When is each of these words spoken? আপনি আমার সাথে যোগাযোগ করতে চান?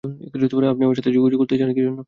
আপনি 0.03 0.83
আমার 0.83 0.95
সাথে 0.95 1.11
যোগাযোগ 1.11 1.37
করতে 1.39 1.55
চান? 1.57 1.69